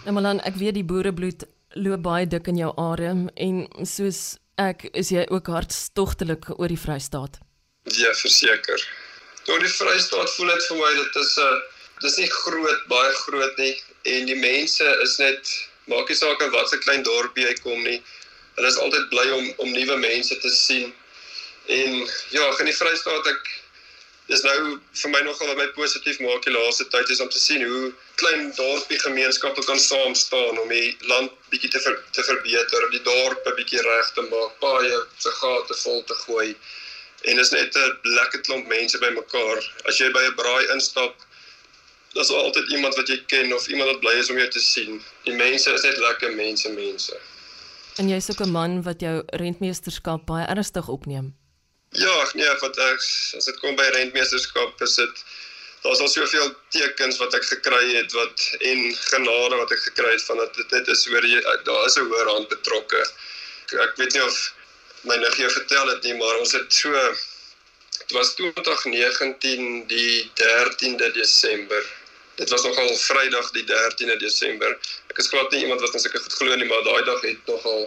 Nou 0.06 0.14
Malan, 0.14 0.40
ek 0.40 0.56
weet 0.56 0.74
die 0.74 0.84
boerebloed 0.84 1.46
loop 1.80 2.02
baie 2.06 2.28
dik 2.28 2.48
in 2.48 2.58
jou 2.58 2.74
are 2.78 3.14
en 3.36 3.68
soos 3.86 4.38
ek 4.62 4.86
is 4.94 5.10
jy 5.10 5.26
ook 5.30 5.48
hartstogtelik 5.48 6.50
oor 6.60 6.68
die 6.68 6.80
Vrystaat. 6.80 7.40
Ja, 7.84 8.14
verseker. 8.14 8.88
Oor 9.50 9.60
die 9.60 9.72
Vrystaat 9.72 10.30
voel 10.36 10.54
dit 10.54 10.68
vir 10.70 10.78
my 10.78 10.92
dit 11.00 11.16
is 11.24 11.38
'n 11.38 11.62
dis 12.02 12.18
nie 12.18 12.30
groot, 12.30 12.88
baie 12.88 13.12
groot 13.26 13.58
nie 13.58 13.76
en 14.06 14.26
die 14.26 14.36
mense 14.36 14.86
is 15.04 15.18
net 15.20 15.54
maak 15.88 16.10
nie 16.10 16.16
saak 16.16 16.42
wat 16.52 16.70
se 16.70 16.78
klein 16.78 17.04
dorpie 17.04 17.46
jy 17.48 17.56
kom 17.64 17.84
nie. 17.84 18.02
Hulle 18.56 18.68
is 18.68 18.78
altyd 18.78 19.10
bly 19.10 19.30
om 19.32 19.54
om 19.58 19.72
nuwe 19.72 19.98
mense 19.98 20.40
te 20.40 20.50
sien. 20.50 20.94
En 21.68 22.08
ja, 22.30 22.46
in 22.60 22.66
die 22.66 22.76
Vrystaat 22.76 23.28
ek 23.28 23.63
dis 24.34 24.44
nou 24.46 24.78
vir 25.02 25.12
my 25.14 25.20
nogal 25.26 25.50
wat 25.52 25.60
my 25.60 25.66
positief 25.78 26.20
maak 26.24 26.46
die 26.46 26.54
laaste 26.54 26.86
tyd 26.94 27.10
is 27.14 27.22
om 27.24 27.30
te 27.34 27.42
sien 27.42 27.64
hoe 27.68 27.90
klein 28.22 28.48
dorpie 28.58 29.00
gemeenskappe 29.04 29.66
kan 29.68 29.82
saam 29.82 30.16
staan 30.18 30.58
om 30.62 30.72
die 30.74 30.96
land 31.12 31.34
bietjie 31.54 31.70
te 31.74 31.82
ver, 31.84 32.00
te 32.18 32.26
verbeter, 32.26 32.88
die 32.96 33.04
dorp 33.06 33.50
'n 33.50 33.58
bietjie 33.60 33.84
reg 33.88 34.10
te 34.16 34.24
maak, 34.32 34.56
paaie 34.64 35.02
se 35.26 35.34
gate 35.42 35.78
vol 35.84 36.02
te 36.10 36.18
gooi. 36.24 36.56
En 37.30 37.40
is 37.44 37.52
net 37.52 37.78
'n 37.78 38.16
lekker 38.18 38.42
klomp 38.48 38.68
mense 38.68 38.98
bymekaar. 39.04 39.62
As 39.86 40.00
jy 40.02 40.10
by 40.18 40.24
'n 40.26 40.36
braai 40.42 40.66
instap, 40.78 41.14
daar's 42.16 42.32
altyd 42.32 42.74
iemand 42.78 42.96
wat 42.96 43.08
jy 43.08 43.20
ken 43.28 43.54
of 43.54 43.68
iemand 43.68 43.92
wat 43.92 44.02
bly 44.02 44.16
is 44.24 44.30
om 44.30 44.38
jou 44.38 44.50
te 44.50 44.60
sien. 44.60 45.02
Die 45.24 45.38
mense 45.46 45.74
is 45.74 45.84
net 45.84 45.98
lekker 45.98 46.34
mense, 46.34 46.70
mense. 46.70 47.16
En 47.98 48.10
jy's 48.10 48.30
ook 48.30 48.42
'n 48.42 48.52
man 48.52 48.82
wat 48.82 49.00
jou 49.02 49.24
rentmeesterskap 49.26 50.26
baie 50.26 50.46
ernstig 50.46 50.88
opneem. 50.88 51.34
Ja, 51.94 52.14
nee, 52.34 52.50
wat 52.60 52.78
ek 52.82 53.02
as 53.38 53.46
dit 53.46 53.58
kom 53.62 53.76
by 53.78 53.86
rentmeesterskap 53.94 54.80
is 54.82 54.96
dit 54.98 55.20
daar's 55.84 56.00
al 56.02 56.10
soveel 56.10 56.54
tekens 56.74 57.20
wat 57.22 57.36
ek 57.38 57.44
gekry 57.46 57.82
het 57.92 58.14
wat 58.18 58.46
en 58.70 58.82
genade 59.12 59.60
wat 59.60 59.74
ek 59.76 59.84
gekry 59.84 60.14
het 60.16 60.24
van 60.26 60.40
dat 60.42 60.56
dit 60.58 60.72
dit 60.74 60.88
is 60.94 61.04
hoor 61.12 61.28
jy 61.28 61.42
daar 61.68 61.86
is 61.86 61.98
'n 62.00 62.08
hoër 62.10 62.32
hand 62.32 62.48
betrokke. 62.50 63.02
Ek 63.86 63.94
weet 64.02 64.14
nie 64.14 64.24
of 64.24 64.38
my 65.04 65.18
niggie 65.22 65.50
vertel 65.50 65.88
het 65.92 66.04
nie, 66.04 66.16
maar 66.18 66.40
ons 66.40 66.56
het 66.58 66.74
so 66.74 66.94
dit 68.00 68.16
was 68.18 68.34
2019 68.36 69.86
die 69.88 70.32
13de 70.42 71.12
Desember. 71.12 71.84
Dit 72.42 72.50
was 72.50 72.64
nogal 72.64 72.90
Vrydag 72.96 73.52
die 73.52 73.66
13de 73.70 74.18
Desember. 74.18 74.78
Ek 75.14 75.18
is 75.22 75.30
glad 75.30 75.52
nie 75.52 75.62
iemand 75.68 75.82
wat 75.82 75.94
ons 75.94 76.06
ek 76.10 76.18
goed 76.18 76.40
glo 76.42 76.56
nie, 76.56 76.66
maar 76.66 76.84
daai 76.84 77.04
dag 77.06 77.22
het 77.22 77.46
nogal 77.46 77.86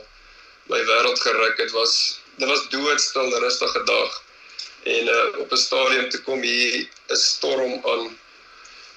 my 0.70 0.84
wêreld 0.92 1.20
geruk. 1.26 1.56
Dit 1.56 1.74
was 1.74 2.20
dit 2.36 2.48
was 2.48 2.68
doodstil, 2.68 3.38
rustige 3.38 3.82
dag. 3.84 4.22
En 4.82 5.04
uh, 5.06 5.38
op 5.38 5.52
'n 5.52 5.56
stadium 5.56 6.08
te 6.10 6.22
kom 6.22 6.42
hier 6.42 6.88
'n 7.08 7.16
storm 7.16 7.80
aan 7.84 8.18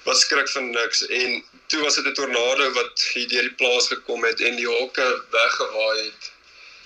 wat 0.03 0.19
skrik 0.19 0.49
van 0.49 0.69
niks 0.69 1.05
en 1.07 1.43
toe 1.67 1.81
was 1.81 1.95
dit 1.95 2.05
'n 2.05 2.13
tornado 2.13 2.71
wat 2.71 3.01
hier 3.13 3.27
deur 3.27 3.41
die 3.41 3.57
plaas 3.61 3.87
gekom 3.87 4.23
het 4.23 4.41
en 4.41 4.55
die 4.55 4.67
hokke 4.67 5.23
weggewaai 5.29 6.03
het. 6.03 6.31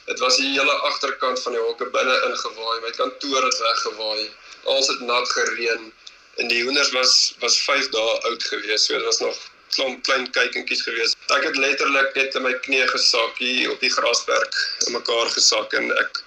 Dit 0.05 0.19
was 0.19 0.37
die 0.37 0.59
hele 0.59 0.77
agterkant 0.89 1.41
van 1.41 1.51
die 1.51 1.61
hokke 1.61 1.85
binne 1.85 2.15
ingewaai, 2.29 2.79
my 2.81 2.91
kantoor 2.91 3.43
het 3.43 3.57
weggewaai. 3.57 4.31
Alles 4.63 4.87
het 4.87 4.99
nat 4.99 5.29
gereën 5.29 5.93
en 6.35 6.47
die 6.47 6.63
hoenders 6.63 6.91
was 6.91 7.35
was 7.39 7.59
5 7.61 7.89
dae 7.89 8.21
oud 8.29 8.43
gewees. 8.43 8.85
So 8.85 8.93
dit 8.93 9.03
was 9.03 9.19
nog 9.19 9.37
klomp 9.75 10.03
klein 10.07 10.29
kykentjies 10.35 10.83
gewees. 10.87 11.15
Ek 11.35 11.47
het 11.49 11.57
letterlik 11.57 12.15
net 12.15 12.35
in 12.39 12.45
my 12.45 12.53
knie 12.65 12.83
gesak 12.91 13.37
hier 13.41 13.71
op 13.73 13.83
die 13.83 13.91
grasberg 13.93 14.63
in 14.87 14.97
mekaar 14.97 15.31
gesak 15.37 15.73
en 15.79 15.91
ek 15.99 16.23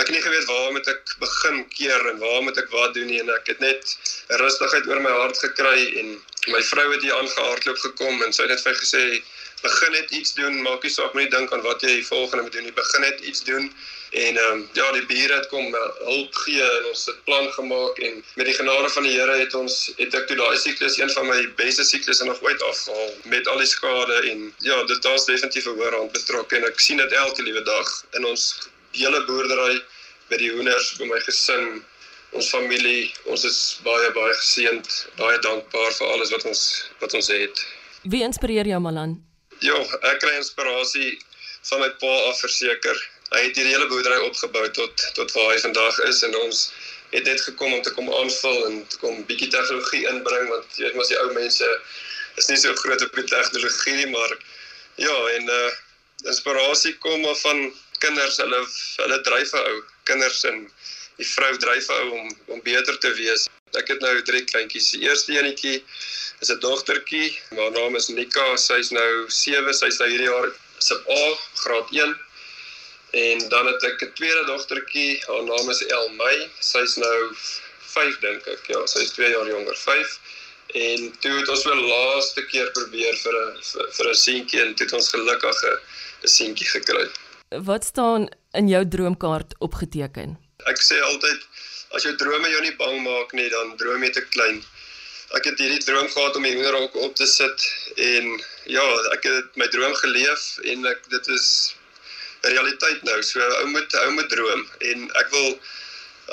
ek 0.00 0.06
het 0.06 0.14
nie 0.14 0.22
geweet 0.22 0.46
waar 0.48 0.70
moet 0.72 0.88
ek 0.88 1.14
begin 1.20 1.64
keer 1.74 2.06
en 2.12 2.20
waar 2.22 2.42
moet 2.46 2.58
ek 2.62 2.70
wat 2.72 2.94
doen 2.94 3.08
nie 3.10 3.18
en 3.20 3.32
ek 3.34 3.50
het 3.52 3.60
net 3.64 3.94
rustigheid 4.40 4.86
oor 4.88 5.02
my 5.04 5.12
hart 5.16 5.40
gekry 5.44 5.88
en 6.00 6.14
my 6.54 6.62
vrou 6.70 6.86
het 6.92 7.02
hier 7.04 7.16
aangehardloop 7.18 7.82
gekom 7.84 8.22
en 8.24 8.32
sy 8.32 8.46
het 8.46 8.54
net 8.54 8.62
vir 8.64 8.72
my 8.72 8.78
gesê 8.78 9.04
begin 9.62 9.92
net 9.92 10.10
iets 10.10 10.34
doen, 10.34 10.62
maak 10.62 10.82
nie 10.82 10.92
saak 10.92 11.14
moenie 11.14 11.30
dink 11.30 11.52
aan 11.52 11.62
wat 11.62 11.82
jy 11.82 12.02
volgende 12.04 12.42
moet 12.46 12.52
doen 12.52 12.68
nie, 12.68 12.76
begin 12.76 13.00
net 13.06 13.20
iets 13.20 13.44
doen. 13.44 13.72
En 14.10 14.36
ehm 14.36 14.52
um, 14.52 14.68
ja, 14.74 14.92
die 14.92 15.04
bure 15.06 15.34
het 15.34 15.46
kom 15.52 15.74
uh, 15.74 15.82
hulp 16.06 16.34
gee 16.44 16.62
en 16.62 16.86
ons 16.90 17.04
het 17.06 17.24
plan 17.24 17.46
gemaak 17.52 17.98
en 17.98 18.24
met 18.34 18.46
die 18.46 18.54
genade 18.54 18.88
van 18.90 19.06
die 19.06 19.12
Here 19.12 19.36
het 19.38 19.54
ons 19.54 19.76
het 20.00 20.16
ek 20.18 20.26
toe 20.26 20.36
daai 20.40 20.58
siklus 20.58 20.98
een 20.98 21.12
van 21.14 21.28
my 21.28 21.38
beste 21.60 21.86
siklusse 21.86 22.26
nog 22.26 22.42
ooit 22.42 22.62
afgehaal 22.62 23.14
met 23.34 23.46
al 23.46 23.62
die 23.62 23.70
skade 23.70 24.18
en 24.32 24.42
ja, 24.66 24.82
dit 24.90 25.02
daar's 25.06 25.28
definitief 25.30 25.70
'n 25.70 25.78
hoër 25.78 25.98
hand 26.00 26.12
betrokke 26.12 26.56
en 26.56 26.66
ek 26.72 26.80
sien 26.80 26.98
dit 26.98 27.12
elke 27.12 27.42
liewe 27.42 27.62
dag 27.62 27.94
in 28.18 28.26
ons 28.26 28.50
hele 28.98 29.24
boerdery 29.30 29.78
by 30.30 30.36
die 30.42 30.50
hoenders, 30.50 30.92
by 30.98 31.06
my 31.06 31.22
gesin, 31.22 31.82
ons 32.34 32.50
familie. 32.50 33.10
Ons 33.30 33.44
is 33.44 33.80
baie 33.86 34.10
baie 34.14 34.34
geseënd, 34.42 34.92
baie 35.18 35.38
dankbaar 35.38 35.92
vir 35.98 36.06
alles 36.14 36.30
wat 36.34 36.44
ons 36.50 36.66
wat 36.98 37.14
ons 37.14 37.28
het. 37.28 37.66
Wie 38.02 38.22
inspireer 38.26 38.66
jou 38.66 38.80
Malan? 38.80 39.29
Ja, 39.60 39.76
ek 40.08 40.22
kry 40.22 40.36
inspirasie 40.38 41.18
van 41.68 41.82
my 41.82 41.88
pa 42.00 42.12
af 42.30 42.38
verseker. 42.40 43.00
Hy 43.30 43.42
het 43.44 43.58
hierdie 43.58 43.74
hele 43.74 43.88
boerdery 43.90 44.22
opgebou 44.24 44.62
tot 44.76 45.02
tot 45.18 45.34
waar 45.36 45.50
hy 45.52 45.58
vandag 45.60 45.98
is 46.06 46.22
en 46.24 46.36
ons 46.38 46.62
het 47.10 47.26
net 47.28 47.42
gekom 47.44 47.74
om 47.76 47.82
te 47.82 47.92
kom 47.92 48.08
aanvul 48.20 48.64
en 48.70 48.78
te 48.88 49.00
kom 49.02 49.20
bietjie 49.28 49.50
tegnologie 49.52 50.06
inbring 50.08 50.48
want 50.48 50.78
jy 50.78 50.86
weet 50.86 50.96
mos 50.96 51.12
die 51.12 51.18
ou 51.20 51.28
mense 51.36 51.68
is 52.40 52.48
nie 52.48 52.56
so 52.62 52.72
groot 52.80 53.04
op 53.04 53.20
die 53.20 53.26
tegnologie 53.28 53.96
nie, 53.98 54.08
maar 54.14 54.34
ja, 54.96 55.16
en 55.36 55.54
uh 55.60 55.70
inspirasie 56.30 56.96
kom 57.00 57.22
maar 57.24 57.36
van 57.40 57.62
kinders, 58.04 58.36
hulle 58.40 58.58
hulle 59.00 59.20
dryf 59.28 59.54
ou 59.60 59.76
kinders 60.08 60.42
en 60.48 60.66
die 61.16 61.28
vrou 61.34 61.52
dryf 61.62 61.88
ou 61.96 62.02
om 62.18 62.26
om 62.56 62.60
beter 62.64 62.98
te 63.00 63.12
wees. 63.16 63.48
Ek 63.78 63.88
het 63.92 64.00
nou 64.00 64.14
drie 64.26 64.42
kleintjies. 64.44 64.90
Die 64.90 65.06
eerste 65.06 65.36
enetjie 65.38 65.84
is 66.40 66.50
'n 66.50 66.58
dogtertjie. 66.60 67.38
Haar 67.50 67.70
naam 67.70 67.96
is 67.96 68.08
Nika. 68.08 68.56
Sy's 68.56 68.90
nou 68.90 69.28
7. 69.28 69.74
Sy's 69.74 69.98
nou 69.98 70.08
hierdie 70.08 70.30
jaar 70.30 70.50
sub 70.78 71.08
A, 71.08 71.38
graad 71.54 71.88
1. 71.92 72.16
En 73.10 73.48
dan 73.48 73.66
het 73.66 73.82
ek 73.84 74.02
'n 74.02 74.12
tweede 74.14 74.44
dogtertjie. 74.46 75.22
Haar 75.26 75.44
naam 75.44 75.70
is 75.70 75.82
Elmay. 75.86 76.50
Sy's 76.60 76.96
nou 76.96 77.34
5 77.94 78.18
dink 78.20 78.46
ek. 78.46 78.66
Ja, 78.66 78.86
sy's 78.86 79.10
2 79.10 79.30
jaar 79.30 79.46
jonger, 79.46 79.76
5. 79.76 80.18
En 80.74 81.12
toe 81.20 81.32
het 81.38 81.48
ons 81.48 81.64
wel 81.64 81.82
laaste 81.82 82.46
keer 82.46 82.70
probeer 82.70 83.16
vir 83.16 83.34
'n 83.34 83.62
vir, 83.62 83.86
vir 83.92 84.08
'n 84.10 84.14
seentjie 84.14 84.60
en 84.60 84.74
toe 84.74 84.86
het 84.86 84.94
ons 84.94 85.08
gelukkig 85.08 85.62
'n 86.22 86.28
seentjie 86.28 86.66
gekry. 86.66 87.08
Wat 87.48 87.84
staan 87.84 88.28
in 88.52 88.68
jou 88.68 88.88
droomkaart 88.88 89.54
opgeteken? 89.58 90.38
Ek 90.66 90.78
sê 90.82 91.00
altyd 91.00 91.46
as 91.96 92.06
jou 92.06 92.12
drome 92.16 92.50
jou 92.50 92.60
nie 92.62 92.76
bang 92.78 93.00
maak 93.02 93.32
nie, 93.34 93.48
dan 93.50 93.74
droom 93.80 94.04
jy 94.04 94.12
te 94.14 94.22
klein. 94.30 94.62
Ek 95.38 95.46
het 95.46 95.60
hierdie 95.62 95.82
droom 95.86 96.08
gehad 96.10 96.36
om 96.38 96.46
die 96.46 96.54
hoenderhok 96.56 96.96
op 97.06 97.14
te 97.18 97.26
sit 97.30 97.66
en 98.02 98.32
ja, 98.70 98.86
ek 99.14 99.26
het 99.28 99.58
my 99.60 99.68
droom 99.74 99.94
geleef 100.02 100.46
en 100.72 100.86
ek 100.90 101.04
dit 101.12 101.30
is 101.36 101.46
'n 102.42 102.54
realiteit 102.54 103.02
nou. 103.06 103.18
So 103.22 103.40
ou 103.60 103.66
moet 103.74 103.94
ou 104.02 104.10
moet 104.16 104.30
droom 104.30 104.66
en 104.90 105.10
ek 105.22 105.30
wil 105.30 105.48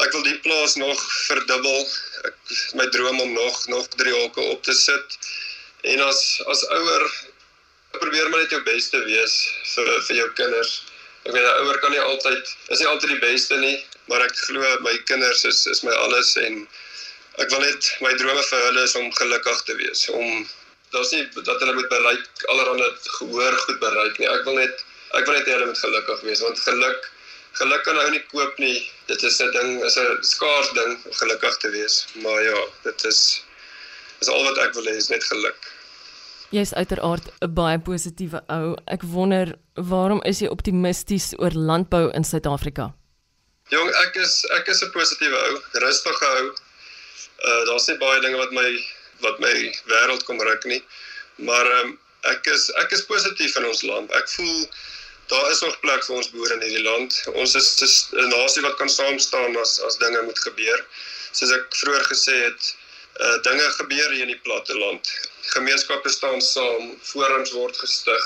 ek 0.06 0.12
wil 0.14 0.24
die 0.24 0.40
plaas 0.46 0.76
nog 0.76 1.02
verdubbel. 1.28 1.90
Ek 2.30 2.36
my 2.80 2.88
droom 2.94 3.22
om 3.22 3.34
nog 3.34 3.68
nog 3.68 3.88
3 4.02 4.14
hokke 4.14 4.42
op 4.54 4.64
te 4.64 4.74
sit. 4.74 5.18
En 5.82 6.02
as 6.02 6.42
as 6.54 6.66
ouer 6.80 7.04
probeer 7.92 8.30
maar 8.30 8.42
net 8.46 8.54
jou 8.54 8.64
bes 8.64 8.90
te 8.90 9.02
wees 9.10 9.36
vir 9.76 9.94
vir 10.10 10.16
jou 10.22 10.30
kinders. 10.42 10.82
Ek 11.26 11.34
weet 11.34 11.44
'n 11.44 11.66
ouer 11.66 11.80
kan 11.80 11.92
nie 11.92 12.02
altyd 12.02 12.56
is 12.70 12.80
nie 12.80 12.88
altyd 12.88 13.10
die 13.10 13.26
beste 13.30 13.58
nie, 13.58 13.78
maar 14.08 14.24
ek 14.26 14.36
glo 14.48 14.76
my 14.86 14.96
kinders 15.10 15.44
is 15.46 15.66
is 15.74 15.84
my 15.84 15.96
alles 16.06 16.36
en 16.44 16.68
ek 17.44 17.50
wil 17.54 17.62
net 17.62 17.90
my 18.02 18.14
drome 18.22 18.44
vir 18.52 18.64
hulle 18.68 18.86
is 18.90 18.96
om 18.96 19.12
gelukkig 19.20 19.64
te 19.70 19.76
wees. 19.82 20.08
Om 20.10 20.48
daar's 20.96 21.12
nie 21.14 21.26
dat 21.36 21.60
hulle 21.62 21.76
moet 21.78 21.90
bereik 21.92 22.46
allerhande 22.54 22.90
gehoor 23.20 23.60
goed 23.66 23.80
bereik 23.84 24.20
nie. 24.20 24.30
Ek 24.32 24.46
wil 24.48 24.60
net 24.62 24.86
ek 25.20 25.28
wil 25.28 25.38
net 25.38 25.48
hê 25.48 25.56
hulle 25.58 25.70
moet 25.72 25.86
gelukkig 25.86 26.26
wees 26.30 26.44
want 26.46 26.66
geluk 26.66 27.12
geluk 27.58 27.84
kan 27.86 27.98
ou 27.98 28.10
nie 28.14 28.24
koop 28.32 28.60
nie. 28.62 28.78
Dit 29.10 29.24
is 29.24 29.40
'n 29.42 29.52
ding, 29.52 29.84
is 29.84 29.98
'n 29.98 30.18
skaars 30.22 30.70
ding 30.74 30.98
gelukkig 31.22 31.58
te 31.58 31.70
wees. 31.70 32.06
Maar 32.24 32.44
ja, 32.44 32.60
dit 32.84 33.06
is 33.06 33.44
is 34.22 34.28
al 34.28 34.44
wat 34.44 34.58
ek 34.58 34.74
wil 34.74 34.86
hê 34.86 34.96
is 34.98 35.10
net 35.10 35.24
geluk. 35.24 35.60
Jy's 36.50 36.74
uiteraard 36.74 37.26
'n 37.42 37.54
baie 37.54 37.80
positiewe 37.80 38.42
ou. 38.50 38.76
Ek 38.86 39.04
wonder 39.04 39.56
waarom 39.74 40.22
is 40.24 40.40
jy 40.40 40.48
optimisties 40.48 41.34
oor 41.38 41.52
landbou 41.52 42.10
in 42.14 42.24
Suid-Afrika? 42.24 42.94
Jong, 43.70 43.90
ek 44.06 44.16
is 44.24 44.34
ek 44.56 44.70
is 44.72 44.82
'n 44.84 44.92
positiewe 44.96 45.40
ou, 45.48 45.56
rustige 45.84 46.28
ou. 46.40 46.52
Uh 47.50 47.64
daar's 47.68 47.88
nie 47.92 47.98
baie 48.00 48.22
dinge 48.24 48.38
wat 48.40 48.54
my 48.56 48.70
wat 49.26 49.40
my 49.44 49.56
wêreld 49.92 50.24
kom 50.28 50.40
ruk 50.40 50.64
nie. 50.72 50.84
Maar 51.50 51.68
ehm 51.72 51.90
um, 51.90 51.98
ek 52.32 52.48
is 52.54 52.70
ek 52.84 52.96
is 52.96 53.04
positief 53.10 53.58
in 53.60 53.68
ons 53.68 53.84
land. 53.90 54.14
Ek 54.16 54.30
voel 54.36 54.70
daar 55.34 55.52
is 55.52 55.60
nog 55.66 55.80
plek 55.84 56.06
vir 56.06 56.16
ons 56.16 56.32
boere 56.32 56.56
in 56.56 56.64
hierdie 56.64 56.86
land. 56.86 57.18
Ons 57.34 57.58
is 57.60 57.68
'n 58.14 58.30
nasie 58.32 58.64
wat 58.64 58.80
kan 58.80 58.90
saam 58.90 59.20
staan 59.20 59.60
as 59.64 59.80
as 59.90 60.00
dinge 60.06 60.24
moet 60.30 60.40
gebeur. 60.48 60.86
Soos 61.32 61.52
ek 61.52 61.68
vroeër 61.82 62.08
gesê 62.14 62.38
het, 62.48 62.74
uh 63.20 63.36
dinge 63.50 63.68
gebeur 63.82 64.10
hier 64.16 64.28
in 64.30 64.36
die 64.36 64.44
platteland. 64.48 65.12
Gemeenskappe 65.58 66.10
staan 66.10 66.42
saam, 66.42 66.96
forums 67.04 67.52
word 67.52 67.78
gestig 67.84 68.26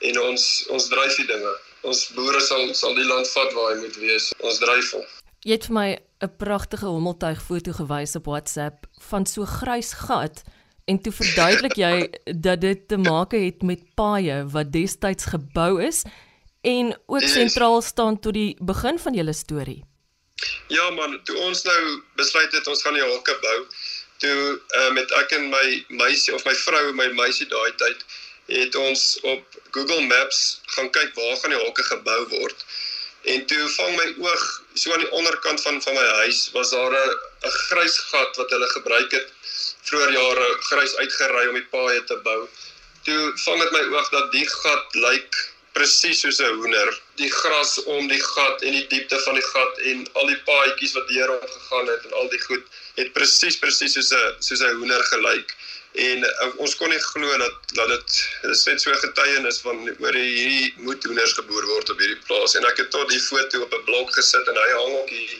en 0.00 0.20
ons 0.28 0.46
ons 0.68 0.92
dryf 0.92 1.16
die 1.16 1.30
dinge. 1.32 1.56
Ons 1.82 2.06
boere 2.16 2.40
sal 2.44 2.74
sal 2.74 2.94
die 2.94 3.06
land 3.08 3.28
vat 3.34 3.52
waar 3.56 3.72
hy 3.72 3.80
moet 3.80 3.96
wees. 4.02 4.30
Ons 4.44 4.60
dryf 4.62 4.92
hom. 4.96 5.04
Jy 5.46 5.56
het 5.56 5.66
vir 5.68 5.74
my 5.74 5.90
'n 6.20 6.36
pragtige 6.36 6.86
hommeltuig 6.86 7.40
foto 7.42 7.72
gewys 7.72 8.16
op 8.16 8.26
WhatsApp 8.26 8.86
van 9.10 9.26
so 9.26 9.44
grys 9.44 9.92
gat 9.92 10.42
en 10.84 10.98
toe 11.00 11.12
verduidelik 11.12 11.76
jy 11.76 12.10
dat 12.46 12.60
dit 12.60 12.88
te 12.88 12.96
maak 12.96 13.32
het 13.32 13.62
met 13.62 13.86
paaie 13.94 14.44
wat 14.52 14.72
destyds 14.72 15.24
gebou 15.32 15.80
is 15.82 16.04
en 16.60 16.92
ook 17.06 17.24
sentraal 17.24 17.80
staan 17.82 18.20
tot 18.20 18.34
die 18.34 18.56
begin 18.60 18.98
van 18.98 19.14
julle 19.14 19.32
storie. 19.32 19.84
Ja 20.68 20.90
man, 20.90 21.20
toe 21.24 21.36
ons 21.48 21.64
nou 21.64 21.80
besluit 22.16 22.52
het 22.52 22.66
ons 22.66 22.82
gaan 22.82 22.96
die 22.96 23.04
hokke 23.04 23.36
bou, 23.40 23.58
toe 24.22 24.36
uh, 24.60 24.90
met 24.92 25.12
ek 25.22 25.32
en 25.36 25.48
my 25.52 25.66
meisie 25.88 26.34
of 26.34 26.44
my 26.44 26.54
vrou, 26.64 26.92
my 26.92 27.08
meisie 27.16 27.48
daai 27.48 27.72
tyd, 27.80 28.04
het 28.50 28.74
ons 28.74 29.02
op 29.22 29.58
Google 29.70 30.06
Maps 30.10 30.60
gaan 30.76 30.90
kyk 30.90 31.14
waar 31.14 31.36
gaan 31.40 31.54
die 31.54 31.64
hokke 31.64 31.84
gebou 31.86 32.20
word. 32.34 32.64
En 33.22 33.46
toe 33.46 33.68
vang 33.76 33.96
my 33.96 34.08
oog 34.26 34.44
so 34.74 34.92
aan 34.92 35.04
die 35.04 35.12
onderkant 35.18 35.62
van 35.62 35.82
van 35.82 35.94
my 35.94 36.06
huis 36.22 36.48
was 36.56 36.70
daar 36.70 36.96
'n 36.96 37.18
'n 37.48 37.56
grys 37.68 37.98
gat 38.12 38.36
wat 38.36 38.50
hulle 38.50 38.68
gebruik 38.68 39.12
het 39.12 39.28
vroeër 39.90 40.12
jare 40.12 40.48
grys 40.70 40.96
uitgery 40.96 41.46
om 41.48 41.54
die 41.54 41.70
paaie 41.74 42.04
te 42.04 42.16
bou. 42.24 42.48
Toe 43.04 43.32
vang 43.44 43.62
dit 43.62 43.72
my 43.72 43.82
oog 43.96 44.08
dat 44.10 44.32
die 44.32 44.46
gat 44.48 44.94
lyk 44.94 45.36
presies 45.72 46.20
soos 46.20 46.40
'n 46.40 46.54
hoender. 46.60 47.00
Die 47.14 47.30
gras 47.30 47.72
om 47.84 48.08
die 48.08 48.22
gat 48.22 48.62
en 48.62 48.72
die 48.72 48.86
diepte 48.86 49.18
van 49.26 49.34
die 49.34 49.48
gat 49.52 49.78
en 49.78 50.06
al 50.12 50.26
die 50.26 50.40
paadjies 50.48 50.92
wat 50.92 51.08
deur 51.08 51.28
hom 51.28 51.48
gegaan 51.56 51.86
het 51.86 52.04
en 52.04 52.12
al 52.12 52.28
die 52.28 52.42
goed 52.46 52.64
het 52.96 53.12
presies 53.12 53.58
presies 53.58 53.92
soos 53.92 54.12
'n 54.12 54.34
soos 54.38 54.60
'n 54.60 54.76
hoender 54.80 55.04
gelyk. 55.12 55.54
En 55.92 56.18
uh, 56.22 56.50
ons 56.62 56.76
kon 56.78 56.88
nie 56.88 57.02
glo 57.02 57.38
dat 57.38 57.72
dat 57.74 57.88
dit 57.88 58.50
is 58.50 58.64
net 58.66 58.82
so 58.82 58.94
getuienis 58.94 59.58
van 59.64 59.80
oor 59.88 60.14
hierdie 60.14 60.74
moet 60.86 61.04
hoenders 61.04 61.34
geboor 61.34 61.66
word 61.66 61.90
op 61.90 61.98
hierdie 61.98 62.20
plaas 62.28 62.54
en 62.54 62.66
ek 62.68 62.84
het 62.84 62.90
tot 62.94 63.10
die 63.10 63.20
foto 63.20 63.64
op 63.64 63.74
'n 63.74 63.84
blok 63.88 64.14
gesit 64.14 64.46
en 64.48 64.60
hy 64.60 64.70
hang 64.70 64.94
ook 65.00 65.10
hier 65.10 65.34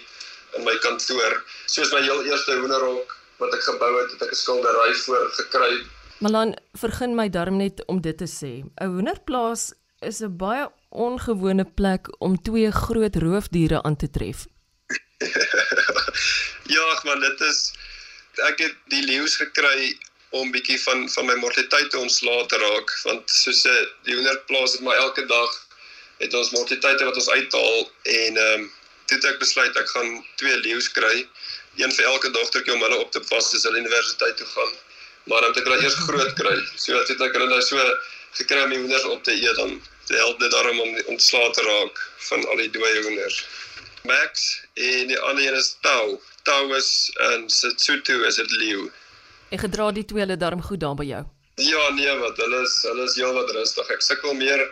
in 0.59 0.67
my 0.67 0.75
kantoor 0.83 1.39
soos 1.67 1.93
my 1.95 2.03
heel 2.03 2.25
eerste 2.27 2.59
hoenderhok 2.59 3.17
wat 3.39 3.55
ek 3.55 3.63
gebou 3.63 3.93
het, 4.01 4.11
het 4.11 4.23
ek 4.27 4.33
'n 4.35 4.41
skildery 4.43 4.95
voor 5.05 5.31
gekry. 5.39 5.87
Malan, 6.19 6.57
vergun 6.75 7.15
my 7.15 7.29
darm 7.29 7.57
net 7.57 7.87
om 7.87 8.01
dit 8.01 8.19
te 8.19 8.27
sê. 8.27 8.53
'n 8.67 8.91
Hoenderplaas 8.95 9.73
is 10.03 10.21
'n 10.21 10.37
baie 10.37 10.69
ongewone 10.91 11.65
plek 11.65 12.11
om 12.19 12.43
twee 12.43 12.71
groot 12.71 13.17
roofdiere 13.17 13.83
aan 13.83 13.97
te 13.97 14.11
tref. 14.11 14.47
ja, 16.75 17.01
man, 17.05 17.21
dit 17.21 17.41
is 17.41 17.73
ek 18.49 18.59
het 18.59 18.77
die 18.89 19.05
leeu's 19.05 19.37
gekry 19.37 19.99
om 20.31 20.51
bietjie 20.55 20.79
van 20.83 21.09
van 21.15 21.27
my 21.27 21.35
mortaliteit 21.43 21.91
te 21.91 21.99
ontslae 21.99 22.47
te 22.47 22.59
raak 22.65 22.93
want 23.05 23.31
soos 23.31 23.65
'n 23.67 23.89
die 24.09 24.15
hoenderplaas 24.15 24.77
het 24.77 24.87
my 24.87 24.95
elke 25.07 25.27
dag 25.27 25.57
het 26.19 26.35
ons 26.35 26.51
mortaliteite 26.51 27.05
wat 27.05 27.17
ons 27.23 27.31
uithaal 27.31 27.91
en 28.03 28.37
ehm 28.37 28.61
um, 28.61 28.71
toe 29.07 29.19
het 29.19 29.25
ek 29.33 29.39
besluit 29.43 29.77
ek 29.77 29.89
gaan 29.91 30.11
twee 30.43 30.57
leeu's 30.67 30.91
kry 30.99 31.27
een 31.77 31.93
vir 31.93 32.05
elke 32.05 32.31
dogtertjie 32.31 32.75
om 32.75 32.83
hulle 32.83 32.99
op 32.99 33.13
te 33.13 33.21
pas 33.29 33.55
as 33.55 33.67
hulle 33.67 33.79
universiteit 33.79 34.37
toe 34.37 34.47
gaan. 34.47 34.73
Maar 35.25 35.41
dan 35.41 35.53
moet 35.53 35.61
ek 35.61 35.69
hulle 35.69 35.83
eers 35.85 35.99
groot 36.07 36.33
kry. 36.41 36.57
So 36.77 36.99
dat 36.99 37.27
ek 37.29 37.37
hulle 37.39 37.49
nou 37.53 37.61
so 37.63 37.87
gekry 38.39 38.63
om 38.65 38.75
die 38.75 38.81
hoenders 38.83 39.07
op 39.15 39.25
te 39.25 39.35
eet 39.37 39.57
dan 39.57 39.81
help 40.11 40.41
dit 40.43 40.51
daarom 40.51 40.81
om 40.83 40.97
ontslae 41.15 41.51
te 41.55 41.63
raak 41.63 42.01
van 42.29 42.47
al 42.51 42.63
die 42.63 42.71
dooie 42.75 43.03
hoenders. 43.03 43.45
Max 44.09 44.49
en 44.75 45.13
die 45.13 45.19
ander 45.19 45.47
een 45.47 45.59
is 45.59 45.77
Tau. 45.87 46.19
Tau 46.49 46.75
is 46.77 46.91
in 47.31 47.47
Sotho 47.51 48.25
is 48.27 48.41
dit 48.41 48.57
leeu. 48.63 48.89
En 49.51 49.59
gedra 49.59 49.91
die 49.93 50.05
twee 50.05 50.23
hulle 50.23 50.37
darm 50.37 50.63
goed 50.63 50.81
daar 50.81 50.95
by 50.95 51.05
jou. 51.05 51.25
Ja, 51.61 51.83
nee, 51.95 52.13
wat 52.19 52.37
hulle 52.37 52.63
is 52.63 52.77
hulle 52.89 53.05
is 53.05 53.17
heel 53.19 53.35
wat 53.35 53.51
rustig. 53.57 53.91
Ek 53.91 54.03
sukkel 54.03 54.35
meer 54.39 54.63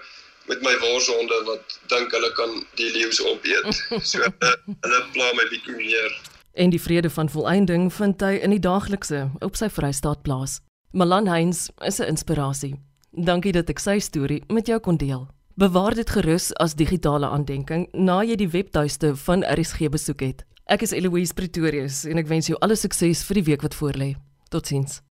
met 0.48 0.62
my 0.64 0.74
worshonde 0.80 1.38
wat 1.48 1.78
dink 1.92 2.12
hulle 2.14 2.30
kan 2.38 2.54
die 2.80 2.90
leeu's 2.94 3.20
opeet. 3.20 3.82
So 4.12 4.22
uh, 4.22 4.52
hulle 4.66 5.00
pla 5.12 5.32
my 5.36 5.48
bietjie 5.50 5.76
meer. 5.76 6.14
En 6.58 6.70
die 6.70 6.80
vrede 6.80 7.10
van 7.10 7.30
volëinding 7.30 7.90
vind 7.94 8.22
hy 8.22 8.38
in 8.42 8.54
die 8.54 8.62
daaglikse 8.62 9.26
op 9.44 9.58
sy 9.58 9.68
Vrystaat 9.70 10.22
plaas. 10.26 10.60
Malan 10.92 11.28
Heinz 11.28 11.68
is 11.84 12.00
'n 12.00 12.14
inspirasie. 12.14 12.74
Dankie 13.12 13.52
dat 13.52 13.68
ek 13.70 13.78
sy 13.78 13.98
storie 13.98 14.42
met 14.48 14.66
jou 14.66 14.78
kon 14.80 14.96
deel. 14.96 15.28
Bewaar 15.58 15.94
dit 15.94 16.10
gerus 16.10 16.54
as 16.62 16.74
digitale 16.74 17.26
aandenking 17.26 17.88
na 17.92 18.22
jy 18.22 18.36
die 18.36 18.48
webtuiste 18.48 19.16
van 19.16 19.42
RSG 19.42 19.90
besoek 19.90 20.20
het. 20.20 20.44
Ek 20.66 20.82
is 20.82 20.92
Eloise 20.92 21.34
Pretorius 21.34 22.04
en 22.04 22.18
ek 22.18 22.28
wens 22.28 22.46
jou 22.46 22.58
alle 22.60 22.76
sukses 22.76 23.24
vir 23.24 23.34
die 23.34 23.46
week 23.50 23.62
wat 23.62 23.74
voorlê. 23.74 24.14
Totsiens. 24.50 25.02